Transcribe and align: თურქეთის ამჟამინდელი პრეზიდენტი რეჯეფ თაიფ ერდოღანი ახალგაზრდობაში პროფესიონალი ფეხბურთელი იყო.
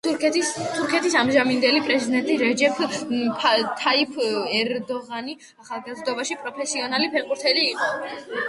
თურქეთის 0.75 1.17
ამჟამინდელი 1.23 1.81
პრეზიდენტი 1.89 2.37
რეჯეფ 2.43 2.79
თაიფ 3.83 4.17
ერდოღანი 4.61 5.37
ახალგაზრდობაში 5.65 6.39
პროფესიონალი 6.45 7.13
ფეხბურთელი 7.17 7.69
იყო. 7.75 7.93